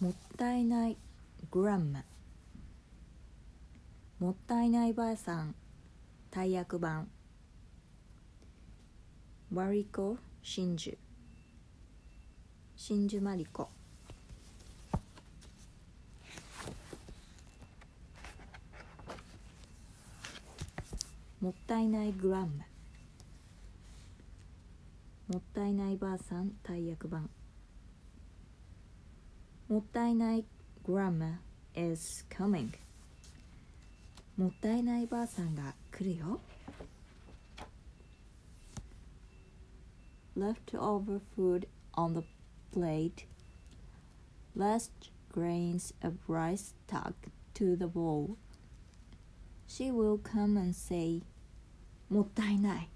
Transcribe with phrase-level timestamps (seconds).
[0.00, 0.96] もったいない
[1.50, 2.04] グランマ。
[4.18, 5.54] もったいないばあさん
[6.30, 7.08] 大役版。
[9.50, 10.96] マリコ真珠。
[12.76, 13.68] 真珠マリコ
[21.40, 22.64] もったいないグランマ。
[25.28, 27.30] もったいないばあさん大役版。
[29.67, 30.45] もったいない
[30.85, 31.35] grandma
[31.75, 32.69] is coming
[34.37, 36.39] もったいないばあさんが来るよ
[40.37, 42.25] leftover food on the
[42.73, 43.25] plate
[44.55, 44.91] last
[45.33, 47.13] grains of rice stuck
[47.53, 48.37] to the bowl
[49.67, 51.21] she will come and say
[52.09, 52.89] もったいない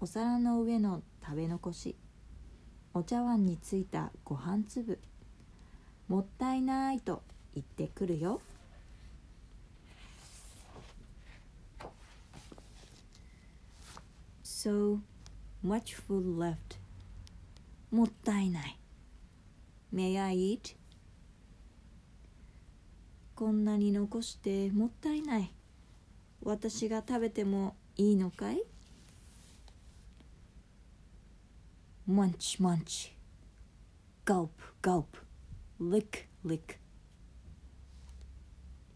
[0.00, 1.96] お皿の上の食べ残し
[2.95, 4.99] お茶碗についたご飯粒。
[6.07, 7.23] もったいないと
[7.55, 8.39] 言ってくるよ。
[14.43, 14.99] So
[15.65, 16.57] much food left.
[17.89, 18.77] もったいない。
[19.91, 20.75] May I eat?
[23.33, 25.51] こんなに残してもったいない。
[26.43, 28.61] 私が食べてもいいのかい？
[32.06, 33.12] munch munch
[34.24, 34.50] gulp
[34.82, 35.16] gulp
[35.80, 36.78] lick lick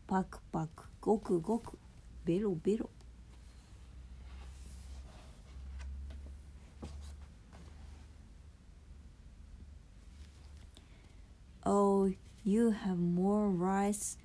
[0.06, 1.78] パクパクごくごく
[2.24, 2.90] ベロベロ
[11.64, 12.10] Oh,
[12.42, 14.18] you have more rice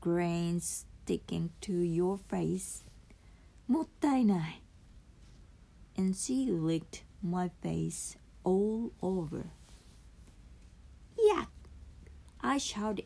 [0.00, 2.84] grains sticking to your face.
[3.68, 4.62] もったいない。
[5.96, 9.45] And she licked my face all over.
[11.17, 11.45] Yeah,
[12.41, 13.05] I shouted.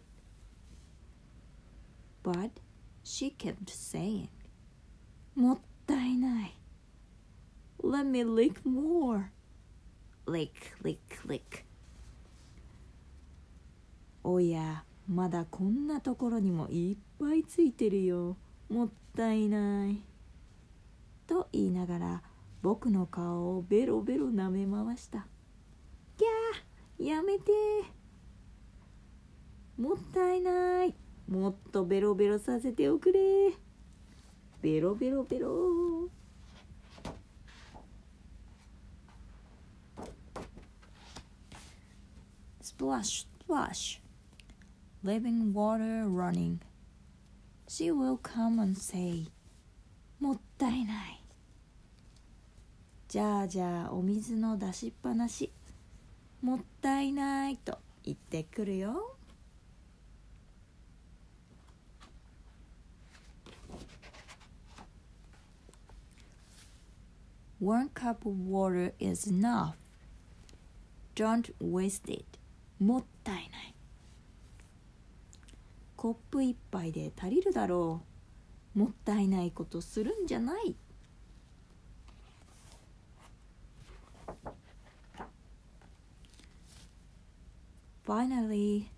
[2.23, 2.52] But
[3.03, 4.29] she kept saying,
[5.35, 6.57] もったいない。
[7.84, 9.31] Let me lick more.
[10.25, 10.52] Lick,
[10.84, 11.66] lick, lick.
[14.23, 18.38] おや、まだこんなところにもいっぱいついてるよ。
[18.69, 20.00] もったいない。
[21.28, 22.23] と言いながら
[22.63, 25.28] 僕の顔をベロベロ舐め回した。
[26.18, 27.51] ギャーやめて
[29.78, 30.96] もったいない
[31.28, 33.19] もっとベロベロさせておくれ
[34.62, 36.09] ベロベロベロ
[42.62, 44.00] Splash, splash,
[45.03, 46.59] living water running.
[47.68, 49.28] She will come and say,
[50.19, 51.22] もったいない。
[53.13, 55.51] じゃあじゃあお水の出しっぱなし。
[56.41, 59.16] もったいないと言ってくるよ。
[67.62, 69.73] One cup of water is enough.
[71.13, 72.25] Don't waste it.
[72.79, 73.75] もったいない。
[75.96, 78.02] コップ一杯で足りるだろ
[78.75, 78.79] う。
[78.79, 80.75] もったいないことするんじゃない。
[88.16, 88.91] Finally,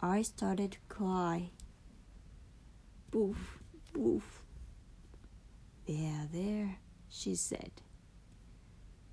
[0.00, 1.50] I started to cry.
[3.12, 3.60] Boof,
[3.92, 4.42] boof.
[5.86, 7.70] There, there, she said.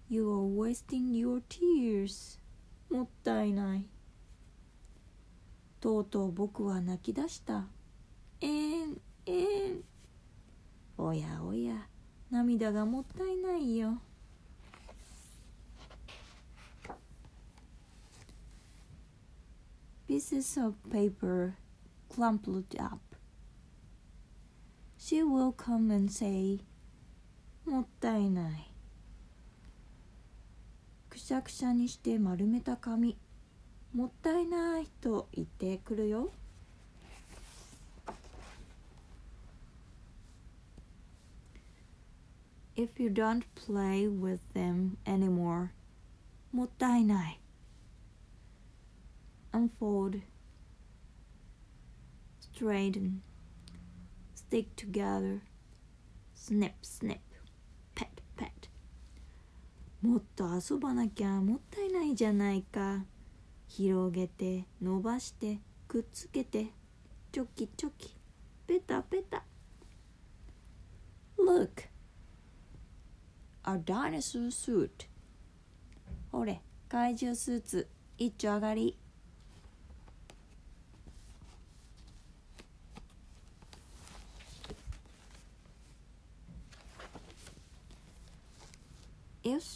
[0.10, 2.40] You are wasting your tears.
[2.90, 3.86] もったいない。
[5.80, 7.68] とうとう僕は泣き出した。
[8.42, 9.84] えーん、えーん。
[10.98, 11.88] おやおや、
[12.32, 14.02] 涙がもったいないよ。
[20.15, 21.55] Pieces of paper
[22.09, 22.99] crumpled up.
[24.99, 26.61] She will come and say,
[27.65, 28.71] もったいない。
[31.11, 33.17] くしゃくしゃにして丸めた紙
[33.93, 36.31] もったいないと言ってくるよ
[42.77, 45.71] If you don't play with them anymore
[46.53, 47.41] もったいない
[49.56, 50.22] Unfold
[52.42, 53.22] Straighten
[54.34, 55.44] Stick together
[56.36, 57.22] Snip snip
[57.96, 58.52] Pet pet
[60.02, 63.06] もっと遊ばなきゃもったいないじゃないか
[63.70, 66.68] 広げて伸ばしてくっつけて
[67.32, 68.14] チョキチョキ
[68.68, 69.46] ペタペタ
[71.40, 71.88] Look
[73.64, 75.08] A dinosaur suit
[76.34, 77.88] ほれ怪獣スーツ
[78.18, 78.98] 一丁上がり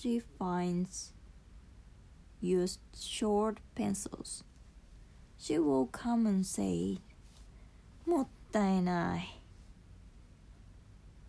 [0.10, 1.14] she finds
[2.42, 4.44] used short pencils,
[5.38, 6.98] she will come and say,
[8.08, 9.40] もったいない。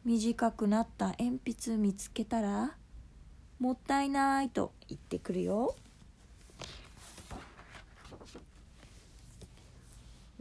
[0.02, 2.74] 短くなった鉛筆見つけたら、
[3.58, 5.76] もったいないと言ってくるよ。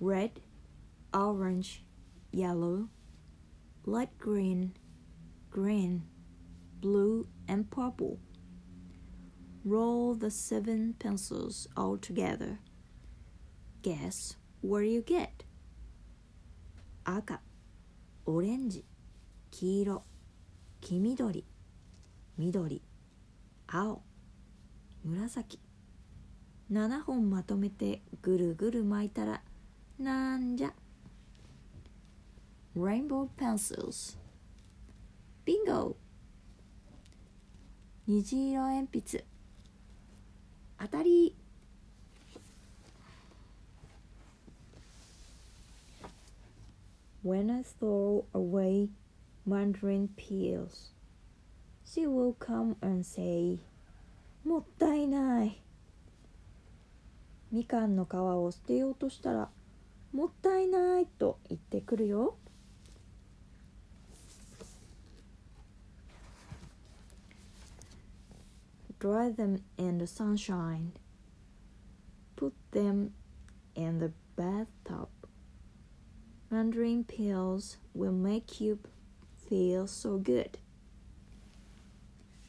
[0.01, 0.31] Red,
[1.12, 1.83] orange,
[2.31, 2.86] yellow,
[3.86, 4.69] light green,
[5.51, 6.03] green,
[6.80, 8.18] blue, and purple.
[9.65, 12.59] Roll the seven pencils all together.
[13.81, 15.45] Guess what you get?
[17.03, 17.41] 赤、
[18.25, 18.85] オレンジ、
[19.51, 20.03] 黄色、
[20.81, 21.45] 黄緑、
[22.38, 22.81] 緑、
[23.67, 24.01] 青、
[25.03, 25.59] 紫。
[26.71, 29.41] 7本まとめてぐるぐる巻いたら
[29.97, 30.73] なんじゃ
[32.77, 34.19] Rainbow pencils
[35.45, 35.95] Bingo!
[38.05, 39.25] 虹色鉛筆
[40.79, 41.35] 当たり
[47.21, 48.89] When I throw away
[49.45, 50.93] mandarin peels,
[51.85, 53.59] she will come and say,
[54.45, 55.61] もったいない。
[57.51, 59.49] みかんの皮を捨てようとしたら、
[60.13, 62.37] もったいないと言ってくるよ。
[68.99, 70.93] dry them in the sunshine.
[72.37, 73.12] Put them
[73.75, 75.08] in the bathtub.
[76.50, 78.78] Mandarin peels will make you
[79.49, 80.58] feel so good.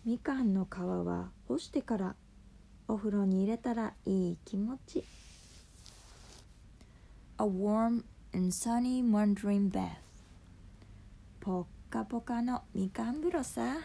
[0.06, 2.16] みかんの皮は干してから
[2.88, 5.04] お風呂に入れたらいい気持ち。
[7.38, 8.04] A warm
[8.34, 9.98] and sunny mandarin bath.
[11.40, 13.78] ぽっかぽかのみかん風呂さ。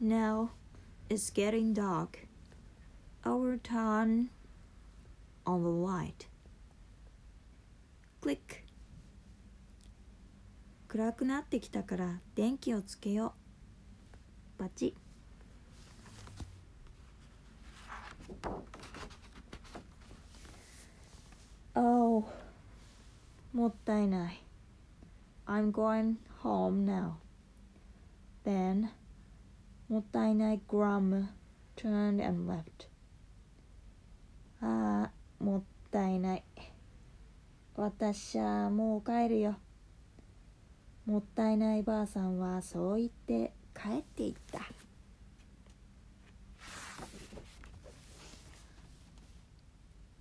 [0.00, 0.50] Now
[1.08, 2.26] it's getting dark.
[3.24, 4.30] Our turn
[5.46, 6.28] on the light.
[8.20, 8.64] Click.
[10.88, 13.34] 暗くなってきたから電気をつけよ
[14.58, 14.62] う。
[14.62, 14.94] バチ。
[21.74, 22.24] Oh,
[23.52, 24.40] もったいない。
[25.46, 27.14] I'm going home now.
[28.44, 28.90] Then
[29.89, 31.25] もったいない Grandma
[31.75, 32.87] turned and left.
[34.61, 36.43] ああ、もったいない。
[37.75, 39.57] 私はもう帰るよ。
[41.07, 44.59] もったいないばあさんはそう言って帰っていった。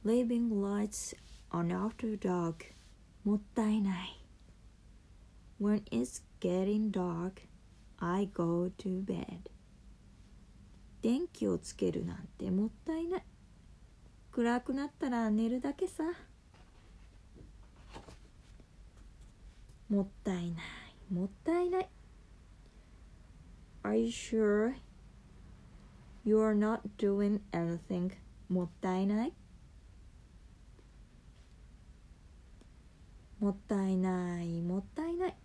[0.02, 1.14] Leaving lights
[1.50, 2.72] on after dark
[3.22, 4.18] もったいない。
[5.60, 7.42] When it's getting dark,
[7.98, 9.50] I go to bed.
[11.02, 13.24] 電気をつけるなんてもったいない。
[14.32, 16.04] 暗くなったら寝るだけさ。
[19.88, 21.88] もったいない、もったいない。
[23.82, 24.74] Are you sure
[26.26, 28.12] you're not doing anything?
[28.48, 29.32] もったいない
[33.40, 35.36] もったいない、もったいない。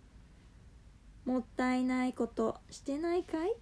[1.24, 3.54] もったいないことしてないかい？